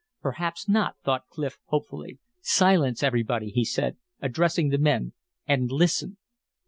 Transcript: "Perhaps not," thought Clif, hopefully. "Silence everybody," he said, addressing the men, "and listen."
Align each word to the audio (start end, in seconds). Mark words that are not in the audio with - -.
"Perhaps 0.19 0.67
not," 0.67 0.95
thought 1.05 1.27
Clif, 1.29 1.59
hopefully. 1.65 2.17
"Silence 2.41 3.03
everybody," 3.03 3.51
he 3.51 3.63
said, 3.63 3.97
addressing 4.19 4.69
the 4.69 4.79
men, 4.79 5.13
"and 5.45 5.71
listen." 5.71 6.17